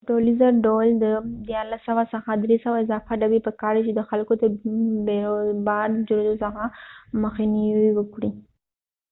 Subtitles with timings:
[0.03, 1.05] په ټولیزه ډول د
[1.49, 4.43] 1300 څخه 300 اضافه ډبی په کار دي چې د خلکو د
[5.07, 6.63] بیروبار د جوړیدو څخه
[7.23, 8.31] مخنیوې وکړي